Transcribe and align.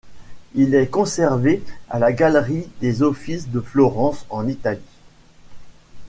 Il 0.55 0.73
est 0.73 0.87
conservé 0.87 1.61
à 1.87 1.99
la 1.99 2.11
galerie 2.11 2.67
des 2.81 3.03
Offices 3.03 3.49
de 3.49 3.59
Florence, 3.59 4.25
en 4.31 4.47
Italie. 4.47 4.81